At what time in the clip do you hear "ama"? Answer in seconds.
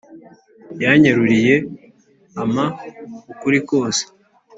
2.41-2.65